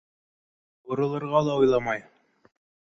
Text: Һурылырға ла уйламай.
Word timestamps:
Һурылырға 0.87 1.45
ла 1.51 1.61
уйламай. 1.65 2.05